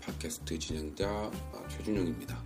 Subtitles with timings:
[0.00, 2.42] 팟캐스트 진행자 아, 최준용입니다.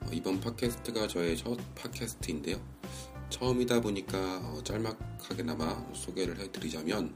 [0.00, 2.60] 어, 이번 팟캐스트가 저의 첫 팟캐스트인데요.
[3.30, 7.14] 처음이다 보니까 어, 짤막하게나마 소개를 해드리자면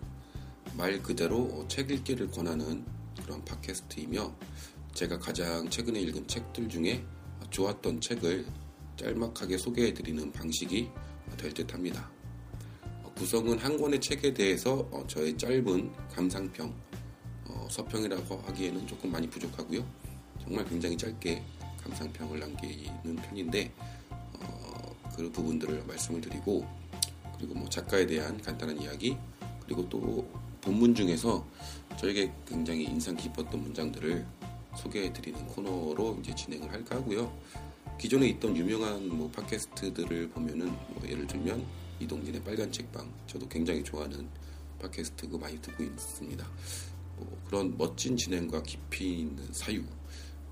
[0.77, 2.85] 말 그대로 어, 책 읽기를 권하는
[3.23, 4.35] 그런 팟캐스트이며
[4.93, 7.05] 제가 가장 최근에 읽은 책들 중에
[7.51, 8.47] 좋았던 책을
[8.97, 10.91] 짤막하게 소개해드리는 방식이
[11.37, 12.11] 될 듯 합니다.
[13.03, 16.75] 어, 구성은 한 권의 책에 대해서 어, 저의 짧은 감상평,
[17.55, 19.85] 어, 서평이라고 하기에는 조금 많이 부족하고요.
[20.43, 21.43] 정말 굉장히 짧게
[21.83, 23.73] 감상평을 남기는 편인데
[24.11, 26.67] 어, 그 부분들을 말씀을 드리고
[27.37, 29.17] 그리고 뭐 작가에 대한 간단한 이야기
[29.65, 30.29] 그리고 또
[30.61, 31.47] 본문 중에서
[31.99, 34.27] 저에게 굉장히 인상 깊었던 문장들을
[34.77, 37.33] 소개해 드리는 코너로 이제 진행을 할까 하고요.
[37.99, 41.65] 기존에 있던 유명한 뭐 팟캐스트들을 보면은 뭐 예를 들면
[42.01, 44.29] 이동진의 빨간 책방 저도 굉장히 좋아하는
[44.81, 46.45] 팟캐스트고 많이 듣고 있습니다.
[47.17, 49.83] 뭐 그런 멋진 진행과 깊이 있는 사유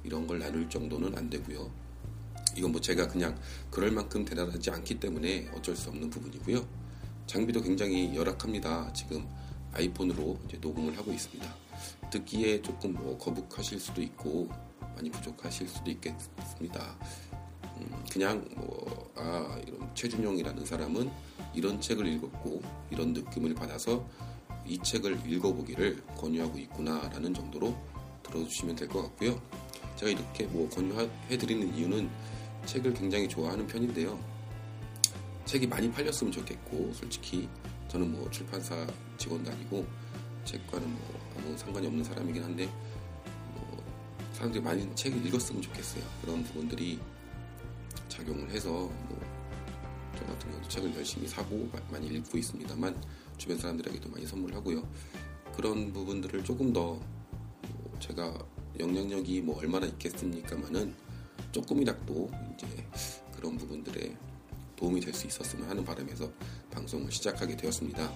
[0.05, 1.71] 이런 걸 나눌 정도는 안 되고요.
[2.57, 3.39] 이건 뭐 제가 그냥
[3.71, 6.67] 그럴 만큼 대단하지 않기 때문에 어쩔 수 없는 부분이고요.
[7.27, 8.93] 장비도 굉장히 열악합니다.
[8.93, 9.27] 지금
[9.73, 11.55] 아이폰으로 이제 녹음을 하고 있습니다.
[12.11, 14.49] 듣기에 조금 뭐 거북하실 수도 있고
[14.95, 16.99] 많이 부족하실 수도 있겠습니다.
[17.79, 21.11] 음, 그냥 뭐, 아, 이런 최준용이라는 사람은
[21.55, 24.07] 이런 책을 읽었고 이런 느낌을 받아서
[24.67, 27.77] 이 책을 읽어보기를 권유하고 있구나라는 정도로
[28.23, 29.41] 들어주시면 될 것 같고요.
[29.97, 32.11] 제가 이렇게 뭐 권유해드리는 이유는
[32.67, 34.19] 책을 굉장히 좋아하는 편인데요.
[35.45, 37.49] 책이 많이 팔렸으면 좋겠고, 솔직히
[37.89, 38.87] 저는 뭐 출판사
[39.19, 39.87] 직원도 아니고
[40.45, 42.67] 책과는 뭐 아무 상관이 없는 사람이긴 한데
[43.55, 43.85] 뭐
[44.33, 46.05] 사람들이 많이 책을 읽었으면 좋겠어요.
[46.23, 46.99] 그런 부분들이
[48.09, 49.22] 작용을 해서 뭐저
[50.43, 53.01] 같은 경우도 책을 열심히 사고 많이 읽고 있습니다만
[53.39, 54.87] 주변 사람들에게도 많이 선물하고요.
[55.57, 57.01] 그런 부분들을 조금 더뭐
[58.01, 58.35] 제가
[58.81, 60.95] 영향력이 뭐 얼마나 있겠습니까만은
[61.53, 62.67] 조금이라도 이제
[63.37, 64.17] 그런 부분들에
[64.77, 66.31] 도움이 될 수 있었으면 하는 바람에서
[66.71, 68.11] 방송을 시작하게 되었습니다.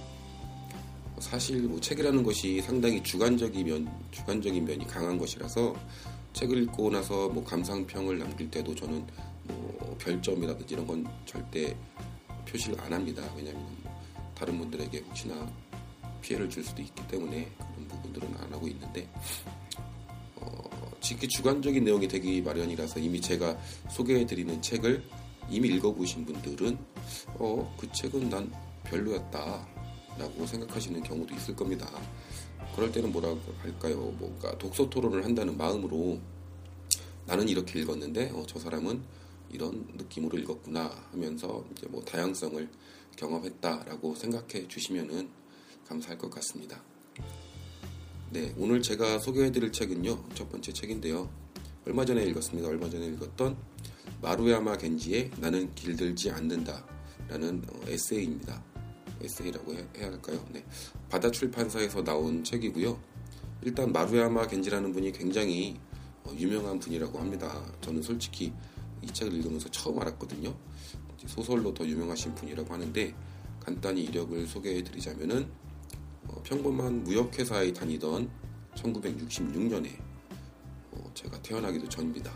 [1.21, 5.75] 사실 뭐 책이라는 것이 상당히 주관적인 면, 주관적인 면이 강한 것이라서
[6.33, 9.07] 책을 읽고 나서 뭐 감상평을 남길 때도 저는
[9.45, 11.75] 뭐 별점이라든지 이런 건 절대
[12.47, 13.23] 표시를 안 합니다.
[13.37, 13.93] 왜냐하면 뭐
[14.35, 15.51] 다른 분들에게 혹시나
[16.21, 19.09] 피해를 줄 수도 있기 때문에 그런 부분들은 안 하고 있는데
[20.37, 20.71] 어,
[21.01, 23.57] 지극히 주관적인 내용이 되기 마련이라서 이미 제가
[23.91, 25.05] 소개해드리는 책을
[25.49, 26.79] 이미 읽어보신 분들은
[27.39, 28.53] 어, 그 책은 난
[28.85, 29.67] 별로였다
[30.19, 31.89] 라고 생각하시는 경우도 있을 겁니다.
[32.75, 33.97] 그럴 때는 뭐라고 할까요?
[34.19, 36.19] 뭔가 독서 토론을 한다는 마음으로
[37.27, 39.03] 나는 이렇게 읽었는데 어, 저 사람은
[39.51, 42.69] 이런 느낌으로 읽었구나 하면서 이제 뭐 다양성을
[43.17, 45.29] 경험했다라고 생각해 주시면은
[45.87, 46.83] 감사할 것 같습니다.
[48.31, 51.31] 네, 오늘 제가 소개해 드릴 책은요, 첫 번째 책인데요.
[51.87, 52.69] 얼마 전에 읽었습니다.
[52.69, 53.57] 얼마 전에 읽었던
[54.21, 56.85] 마루야마 겐지의 나는 길들지 않는다
[57.29, 58.63] 라는 어, 에세이입니다.
[59.23, 60.45] 에세이라고 해 야 할까요?
[60.53, 60.65] 네.
[61.09, 62.99] 바다 출판사에서 나온 책이고요.
[63.63, 65.79] 일단 마루야마 겐지라는 분이 굉장히
[66.25, 67.65] 어, 유명한 분이라고 합니다.
[67.81, 68.53] 저는 솔직히
[69.07, 70.55] 이 책을 읽으면서 처음 알았거든요.
[71.27, 73.15] 소설로 더 유명하신 분이라고 하는데
[73.61, 75.49] 간단히 이력을 소개해 드리자면은
[76.29, 78.31] 어, 평범한 무역회사에 다니던
[78.75, 79.91] 1966년에
[80.93, 82.33] 어, 제가 태어나기도 전입니다.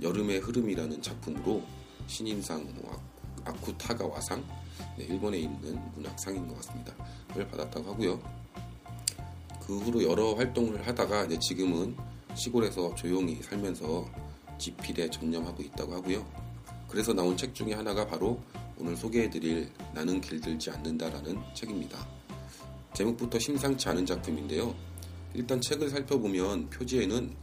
[0.00, 1.62] 여름의 흐름이라는 작품으로
[2.06, 3.02] 신인상 뭐
[3.44, 4.44] 아쿠타가 와상
[4.96, 6.94] 네, 일본에 있는 문학상인 것 같습니다.
[7.36, 8.20] 을 받았다고 하고요.
[9.60, 11.96] 그 후로 여러 활동을 하다가 이제 지금은
[12.34, 14.06] 시골에서 조용히 살면서
[14.58, 16.26] 집필에 전념하고 있다고 하고요.
[16.88, 18.40] 그래서 나온 책 중에 하나가 바로
[18.78, 22.06] 오늘 소개해드릴 나는 길들지 않는다라는 책입니다.
[22.94, 24.74] 제목부터 심상치 않은 작품인데요.
[25.34, 27.34] 일단 책을 살펴보면 표지에는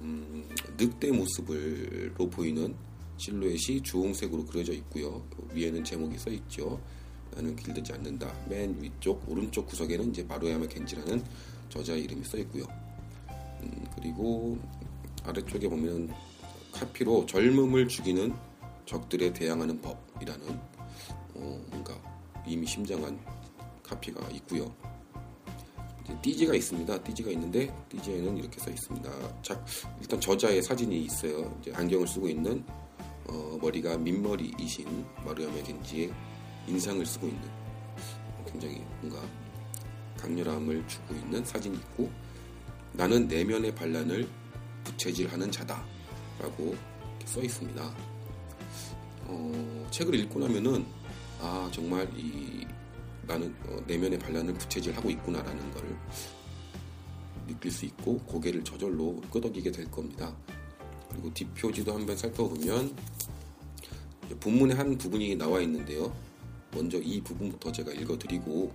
[0.00, 0.48] 음,
[0.78, 2.74] 늑대 모습으로 보이는
[3.18, 5.22] 실루엣이 주홍색으로 그려져 있고요.
[5.52, 6.80] 위에는 제목이 써 있죠.
[7.34, 8.32] 나는 길들지 않는다.
[8.48, 11.22] 맨 위쪽 오른쪽 구석에는 이제 마루야마 겐지라는
[11.68, 12.64] 저자의 이름이 써 있고요.
[13.62, 14.58] 음, 그리고
[15.24, 16.14] 아래쪽에 보면
[16.72, 18.34] 카피로 젊음을 죽이는
[18.86, 20.48] 적들에 대항하는 법이라는
[21.34, 21.94] 어, 뭔가
[22.46, 23.18] 이미 심장한
[23.82, 24.72] 카피가 있고요.
[26.22, 27.02] 띠지가 있습니다.
[27.02, 29.42] 띠지가 있는데 띠지에는 이렇게 써 있습니다.
[29.42, 29.64] 자,
[30.00, 31.54] 일단 저자의 사진이 있어요.
[31.60, 32.64] 이제 안경을 쓰고 있는
[33.26, 36.12] 어, 머리가 민머리이신 마루야메 겐지의
[36.66, 37.42] 인상을 쓰고 있는
[38.46, 39.22] 굉장히 뭔가
[40.16, 42.10] 강렬함을 주고 있는 사진이 있고
[42.92, 44.28] 나는 내면의 반란을
[44.84, 45.84] 부채질하는 자다
[46.40, 46.76] 라고
[47.24, 47.94] 써 있습니다.
[49.24, 50.86] 어, 책을 읽고 나면은
[51.40, 52.66] 아 정말 이
[53.26, 55.96] 나는 어, 내면의 반란을 부채질하고 있구나라는 것을
[57.46, 60.34] 느낄 수 있고 고개를 저절로 끄덕이게 될 겁니다.
[61.10, 62.96] 그리고 뒷표지도 한번 살펴보면
[64.40, 66.14] 본문의 한 부분이 나와 있는데요.
[66.72, 68.72] 먼저 이 부분부터 제가 읽어드리고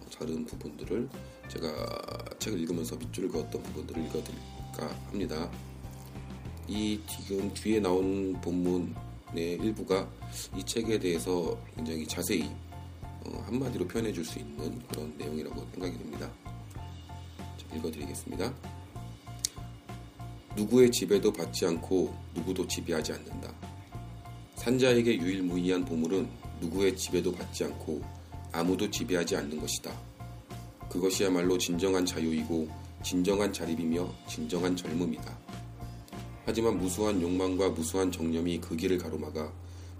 [0.00, 1.08] 어, 다른 부분들을
[1.48, 5.50] 제가 책을 읽으면서 밑줄을 그었던 부분들을 읽어드릴까 합니다.
[6.68, 8.94] 이 지금 뒤에 나온 본문의
[9.34, 10.08] 일부가
[10.56, 12.50] 이 책에 대해서 굉장히 자세히
[13.26, 16.30] 어, 한마디로 표현해 줄 수 있는 그런 내용이라고 생각이 됩니다.
[17.56, 18.52] 자, 읽어드리겠습니다.
[20.56, 23.52] 누구의 지배도 받지 않고 누구도 지배하지 않는다.
[24.56, 26.28] 산자에게 유일무이한 보물은
[26.60, 28.02] 누구의 지배도 받지 않고
[28.52, 29.92] 아무도 지배하지 않는 것이다.
[30.88, 32.68] 그것이야말로 진정한 자유이고
[33.02, 35.43] 진정한 자립이며 진정한 젊음이다.
[36.44, 39.52] 하지만 무수한 욕망과 무수한 정념이 그 길을 가로막아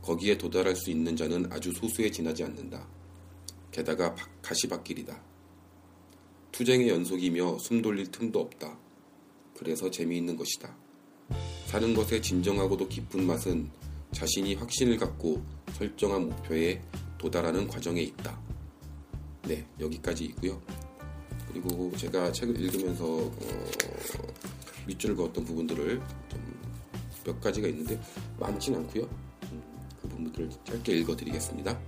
[0.03, 2.87] 거기에 도달할 수 있는 자는 아주 소수에 지나지 않는다.
[3.71, 5.21] 게다가 가시밭길이다.
[6.53, 8.79] 투쟁의 연속이며 숨 돌릴 틈도 없다.
[9.57, 10.77] 그래서 재미있는 것이다.
[11.67, 13.71] 사는 것의 진정하고도 깊은 맛은
[14.13, 15.43] 자신이 확신을 갖고
[15.73, 16.81] 설정한 목표에
[17.19, 18.39] 도달하는 과정에 있다.
[19.43, 20.63] 네, 여기까지 있고요.
[21.49, 23.67] 그리고 제가 책을 읽으면서 어,
[24.87, 26.55] 밑줄을 그었던 부분들을 좀
[27.25, 28.01] 몇 가지가 있는데
[28.39, 29.05] 많진 않고요.
[29.51, 29.63] 음,
[30.01, 31.79] 그 부분들을 짧게 읽어드리겠습니다.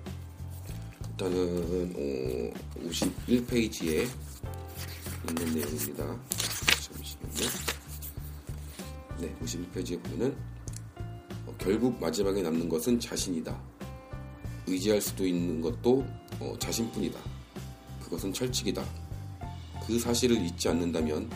[1.11, 4.09] 일단은 어, 51페이지에
[5.29, 6.19] 있는 내용입니다.
[6.81, 7.51] 잠시만요.
[9.21, 10.37] 네, 51페이지에 보면은
[11.47, 13.59] 어, 결국 마지막에 남는 것은 자신이다.
[14.67, 16.05] 의지할 수도 있는 것도
[16.41, 17.19] 어, 자신뿐이다.
[18.03, 18.85] 그것은 철칙이다.
[19.87, 21.31] 그 사실을 잊지 않는다면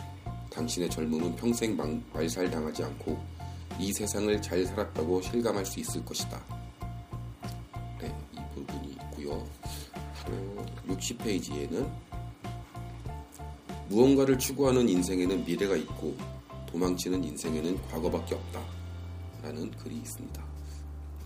[0.50, 1.76] 당신의 젊음은 평생
[2.12, 3.18] 말살당하지 않고
[3.78, 6.42] 이 세상을 잘 살았다고 실감할 수 있을 것이다.
[8.00, 9.46] 네, 이 부분이 있고요.
[10.26, 11.90] 또 60페이지에는
[13.88, 16.16] 무언가를 추구하는 인생에는 미래가 있고
[16.66, 18.62] 도망치는 인생에는 과거밖에 없다.
[19.42, 20.42] 라는 글이 있습니다.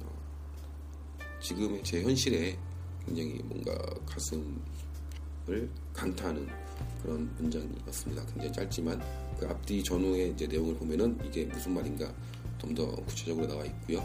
[0.03, 2.57] 어, 지금의 제 현실에
[3.05, 6.64] 굉장히 뭔가 가슴을 강타하는
[7.03, 8.25] 그런 문장이었습니다.
[8.27, 9.03] 굉장히 짧지만
[9.39, 12.13] 그 앞뒤 전후의 이제 내용을 보면은 이게 무슨 말인가
[12.59, 14.03] 좀 더 구체적으로 나와 있고요.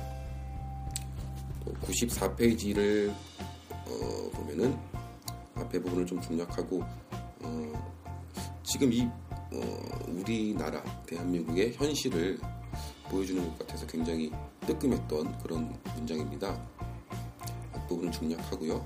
[1.81, 3.09] 94페이지를
[3.69, 4.77] 어, 보면은
[5.55, 6.83] 앞에 부분을 좀 중략하고
[7.41, 7.91] 어,
[8.63, 12.37] 지금 이 어, 우리나라 대한민국의 현실을
[13.09, 14.31] 보여주는 것 같아서 굉장히
[14.67, 16.61] 뜨끔했던 그런 문장입니다.
[17.73, 18.85] 앞부분은 중략하고요.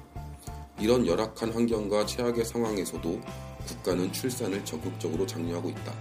[0.79, 3.21] 이런 열악한 환경과 최악의 상황에서도
[3.67, 5.93] 국가는 출산을 적극적으로 장려하고 있다.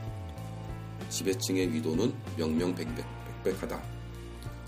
[1.09, 3.05] 지배층의 위도는 명명백백.
[3.45, 3.83] 빽빽하다.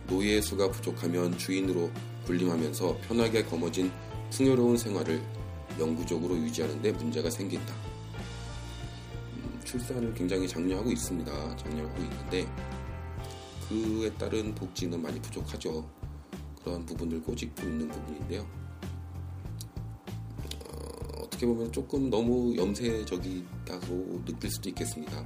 [0.08, 1.90] 노예의 수가 부족하면 주인으로
[2.26, 3.90] 군림하면서 편하게 거머쥔
[4.30, 5.22] 풍요로운 생활을
[5.78, 7.74] 영구적으로 유지하는 데 문제가 생긴다.
[9.34, 11.56] 음, 출산을 굉장히 장려하고 있습니다.
[11.56, 12.46] 장려하고 있는데
[13.68, 15.88] 그에 따른 복지는 많이 부족하죠.
[16.62, 18.63] 그런 부분을 꼬집고 있는 부분인데요.
[21.44, 25.24] 어, 어떻게 보면 조금 너무 염세적이다고 느낄 수도 있겠습니다.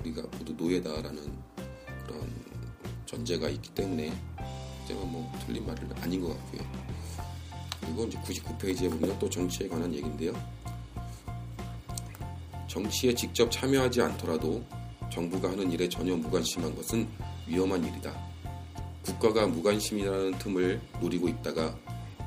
[0.00, 1.54] 우리가 모두 노예다라는
[3.04, 4.12] 전제가 있기 때문에
[4.88, 6.62] 제가 뭐 틀린 말은 아닌 것 같고요.
[7.80, 10.32] 그리고 이제 99페이지에 보면 또 정치에 관한 얘기인데요.
[12.66, 14.64] 정치에 직접 참여하지 않더라도
[15.12, 17.06] 정부가 하는 일에 전혀 무관심한 것은
[17.46, 18.12] 위험한 일이다.
[19.02, 21.78] 국가가 무관심이라는 틈을 노리고 있다가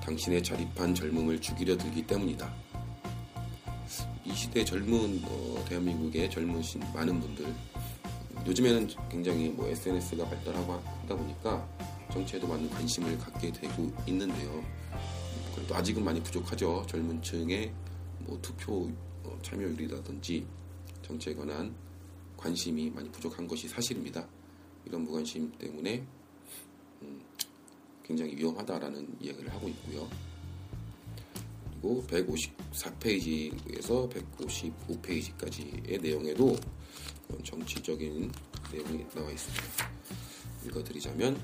[0.04, 2.67] 당신의 자립한 젊음을 죽이려 들기 때문이다.
[4.28, 7.46] 이 시대 젊은 어, 대한민국의 젊으신 많은 분들
[8.46, 11.68] 요즘에는 굉장히 뭐 SNS가 발달하고 하다 보니까
[12.12, 14.64] 정치에도 많은 관심을 갖게 되고 있는데요.
[15.56, 16.86] 그래도 아직은 많이 부족하죠.
[16.88, 17.72] 젊은 층의
[18.20, 18.92] 뭐 투표
[19.24, 20.46] 어, 참여율이라든지
[21.04, 21.74] 정치에 관한
[22.36, 24.28] 관심이 많이 부족한 것이 사실입니다.
[24.86, 26.06] 이런 무관심 때문에
[27.02, 27.22] 음,
[28.04, 30.27] 굉장히 위험하다라는 이야기를 하고 있고요.
[31.82, 36.56] 그리고 154페이지에서 155페이지까지의 내용에도
[37.44, 38.32] 정치적인
[38.72, 39.64] 내용이 나와 있습니다.
[40.66, 41.38] 읽어드리자면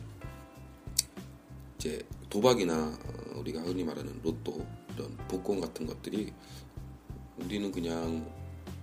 [1.77, 6.33] 이제 도박이나 어, 우리가 흔히 말하는 로또 이런 복권 같은 것들이
[7.37, 8.27] 우리는 그냥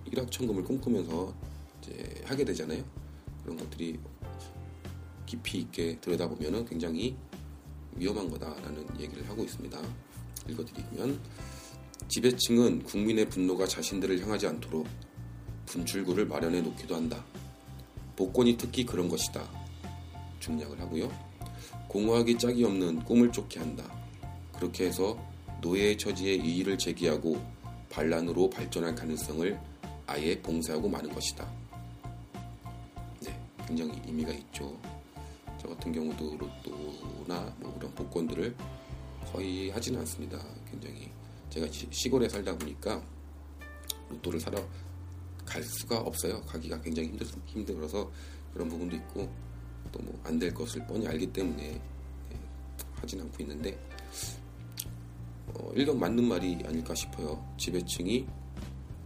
[0.05, 1.33] 일확천금을 꿈꾸면서
[1.81, 2.83] 이제 하게 되잖아요.
[3.43, 3.99] 그런 것들이
[5.25, 7.17] 깊이 있게 들여다보면 굉장히
[7.95, 9.81] 위험한 거다라는 얘기를 하고 있습니다.
[10.49, 11.19] 읽어드리면
[12.07, 14.87] 지배층은 국민의 분노가 자신들을 향하지 않도록
[15.67, 17.23] 분출구를 마련해 놓기도 한다.
[18.15, 19.41] 복권이 특히 그런 것이다.
[20.39, 21.11] 중략을 하고요.
[21.87, 23.83] 공허하기 짝이 없는 꿈을 쫓게 한다.
[24.53, 25.17] 그렇게 해서
[25.61, 27.41] 노예의 처지에 이의를 제기하고
[27.89, 29.59] 반란으로 발전할 가능성을
[30.07, 31.49] 아예 봉쇄하고 마는 것이다.
[33.21, 34.77] 네, 굉장히 의미가 있죠.
[35.61, 38.55] 저 같은 경우도 로또나 뭐 그런 복권들을
[39.31, 40.37] 거의 하지는 않습니다.
[40.69, 41.11] 굉장히
[41.49, 43.01] 제가 시 골에 살다 보니까
[44.09, 44.63] 로또를 사러
[45.45, 46.41] 갈 수가 없어요.
[46.43, 48.09] 가기가 굉장히 힘들, 힘들어서
[48.53, 49.29] 그런 부분도 있고
[49.91, 51.71] 또 뭐 안 될 것을 뻔히 알기 때문에
[52.29, 52.39] 네,
[52.95, 53.77] 하진 않고 있는데
[55.47, 57.43] 어, 일견 맞는 말이 아닐까 싶어요.
[57.57, 58.25] 지배층이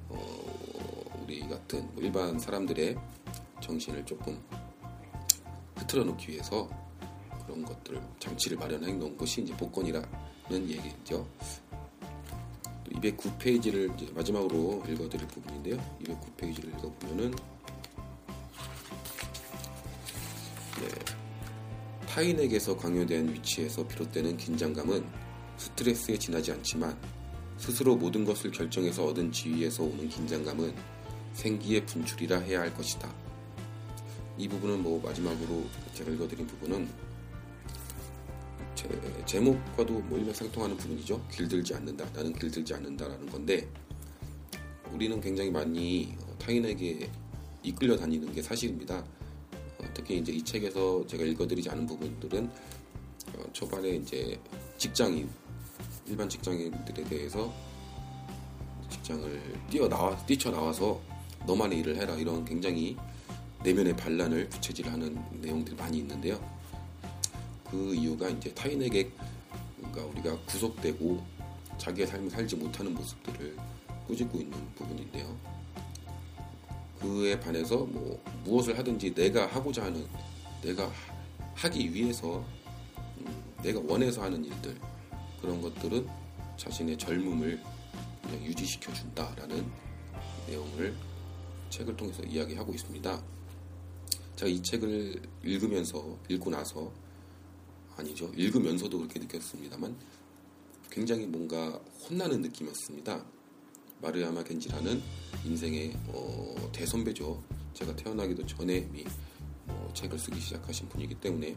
[0.10, 2.96] 어, 우리 같은 뭐 일반 사람들의
[3.62, 4.39] 정신을 조금
[5.77, 6.70] 흐트러 놓기 위해서
[7.46, 10.08] 그런 것들을 장치를 마련해 놓은 것이 이제 복권이라는
[10.52, 11.28] 얘기죠.
[12.92, 15.78] 209페이지를 마지막으로 읽어드릴 부분인데요.
[16.04, 17.32] 209페이지를 읽어보면은
[20.82, 25.06] 네, 타인에게서 강요된 위치에서 비롯되는 긴장감은
[25.58, 26.98] 스트레스에 지나지 않지만
[27.58, 30.75] 스스로 모든 것을 결정해서 얻은 지위에서 오는 긴장감은
[31.34, 33.14] 생기의 분출이라 해야 할 것이다.
[34.38, 36.88] 이 부분은 뭐 마지막으로 제가 읽어드린 부분은
[38.86, 41.25] 제, 제목과도 뭐 일맥상통하는 부분이죠.
[41.32, 42.06] 길들지 않는다.
[42.13, 43.68] 나는 길들지 않는다라는 건데
[44.92, 47.10] 우리는 굉장히 많이 어, 타인에게
[47.63, 48.98] 이끌려 다니는 게 사실입니다.
[49.00, 52.50] 어, 특히 이제 이 책에서 제가 읽어드리지 않은 부분들은
[53.36, 54.39] 어, 초반에 이제
[54.77, 55.30] 직장인
[56.06, 57.51] 일반 직장인들에 대해서
[58.89, 61.01] 직장을 뛰어 나와 뛰쳐 나와서
[61.48, 62.96] 너만의 일을 해라 이런 굉장히
[63.63, 66.54] 내면의 반란을 부채질하는 내용들이 많이 있는데요.
[67.69, 69.12] 그 이유가 이제 타인에게
[69.77, 71.24] 뭔가 우리가 구속되고
[71.77, 73.57] 자기의 삶을 살지 못하는 모습들을
[74.07, 75.38] 꾸짖고 있는 부분인데요.
[77.00, 80.05] 그에 반해서 뭐 무엇을 하든지 내가 하고자 하는
[80.62, 80.91] 내가
[81.55, 82.43] 하기 위해서
[83.19, 84.75] 음, 내가 원해서 하는 일들
[85.41, 86.07] 그런 것들은
[86.57, 87.62] 자신의 젊음을
[88.43, 89.65] 유지시켜 준다라는
[90.48, 90.95] 내용을
[91.69, 93.22] 책을 통해서 이야기하고 있습니다.
[94.36, 96.91] 제가 이 책을 읽으면서 읽고 나서
[97.98, 98.32] 아니죠.
[98.36, 99.96] 읽으면서도 그렇게 느꼈습니다만
[100.90, 103.25] 굉장히 뭔가 혼나는 느낌이었습니다.
[104.02, 105.02] 마르야마 겐지라는
[105.46, 107.44] 인생의 어, 대선배죠.
[107.74, 109.06] 제가 태어나기도 전에 이미
[109.68, 111.56] 어, 책을 쓰기 시작하신 분이기 때문에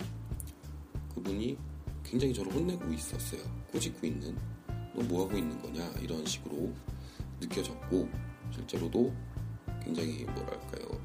[1.14, 1.57] 그분이
[2.04, 3.42] 굉장히 저를 혼내고 있었어요.
[3.71, 4.37] 꾸짖고 있는
[4.95, 6.73] 너 뭐하고 있는 거냐 이런 식으로
[7.40, 8.09] 느껴졌고
[8.50, 9.14] 실제로도
[9.85, 11.00] 굉장히 뭐랄까요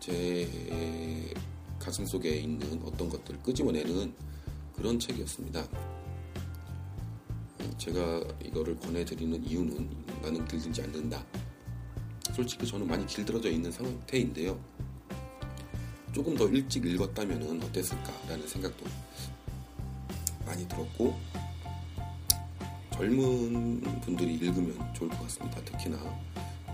[0.00, 1.32] 제
[1.78, 4.14] 가슴 속에 있는 어떤 것들을 끄집어내는
[4.74, 5.66] 그런 책이었습니다.
[7.78, 9.88] 제가 이거를 권해드리는 이유는
[10.22, 11.24] 나는 길들지 않는다.
[12.34, 14.58] 솔직히 저는 많이 길들어져 있는 상태인데요.
[16.12, 18.84] 조금 더 일찍 읽었다면 어땠을까라는 생각도
[20.44, 21.14] 많이 들었고
[22.92, 25.64] 젊은 분들이 읽으면 좋을 것 같습니다.
[25.64, 25.96] 특히나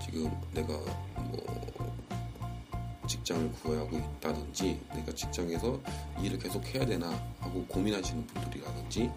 [0.03, 0.69] 지금 내가
[1.17, 1.45] 뭐
[3.07, 5.81] 직장을 구하고 있다든지 내가 직장에서
[6.23, 9.11] 일을 계속 해야 되나 하고 고민하시는 분들이라든지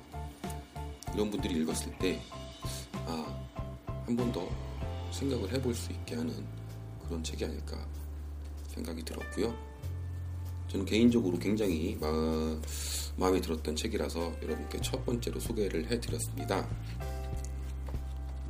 [1.14, 2.22] 이런 분들이 읽었을 때
[3.06, 3.48] 아,
[4.06, 4.48] 한 번 더
[5.12, 6.46] 생각을 해볼 수 있게 하는
[7.06, 7.78] 그런 책이 아닐까
[8.68, 9.56] 생각이 들었고요.
[10.68, 12.08] 저는 개인적으로 굉장히 마,
[13.16, 16.68] 마음에 들었던 책이라서 여러분께 첫 번째로 소개를 해드렸습니다.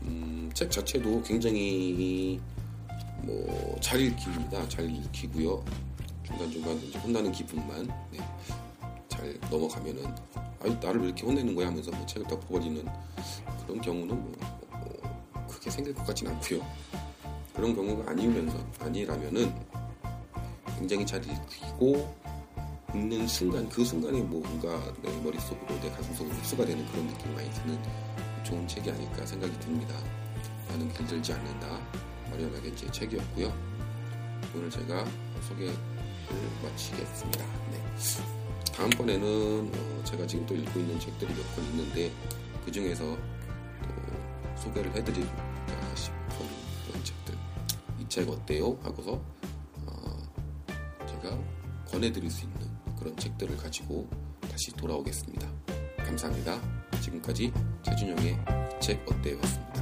[0.01, 2.39] 음, 책 자체도 굉장히
[3.23, 4.67] 뭐 잘 읽힙니다.
[4.67, 5.63] 잘 읽히고요.
[6.23, 8.19] 중간중간 이제 혼나는 기분만 네,
[9.07, 10.03] 잘 넘어가면은
[10.61, 12.85] 아니 나를 왜 이렇게 혼내는 거야 하면서 뭐 책을 덮어버리는
[13.65, 14.31] 그런 경우는 뭐,
[14.71, 16.61] 뭐 크게 생길 것 같진 않고요.
[17.55, 19.53] 그런 경우가 아니면서 아니라면은
[20.77, 22.13] 굉장히 잘 읽히고
[22.93, 27.79] 읽는 순간 그 순간에 뭔가 내 머릿속으로 내 가슴속으로 흡수가 되는 그런 느낌이 많이 드는
[28.43, 29.95] 좋은 책이 아닐까 생각이 듭니다.
[30.67, 32.06] 나는 길들지 않는다.
[32.37, 33.51] 마리아나 겐지의 책이었고요.
[34.55, 35.03] 오늘 제가
[35.47, 35.73] 소개를
[36.63, 37.45] 마치겠습니다.
[37.71, 37.83] 네.
[38.73, 42.11] 다음번에는 어 제가 지금 또 읽고 있는 책들이 몇 권 있는데
[42.63, 43.03] 그 중에서
[43.81, 46.37] 또 소개를 해드릴까 싶은
[46.87, 47.33] 그런 책들
[47.99, 48.77] 이 책 어때요?
[48.83, 49.19] 하고서
[49.85, 51.37] 어 제가
[51.89, 52.59] 권해드릴 수 있는
[52.99, 54.07] 그런 책들을 가지고
[54.41, 55.47] 다시 돌아오겠습니다.
[55.97, 56.61] 감사합니다.
[57.01, 57.51] 지금까지
[57.83, 58.37] 최준영의
[58.79, 59.76] 책 어때요였습니다.